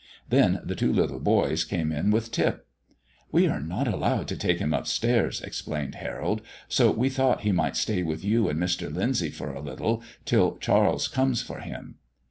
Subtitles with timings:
[0.29, 2.65] Then the two little boys came in with Tip.
[3.31, 7.75] "We are not allowed to take him upstairs," explained Harold, "so we thought he might
[7.77, 8.91] stay with you and Mr.
[8.91, 11.99] Lyndsay for a little, till Charles comes for him."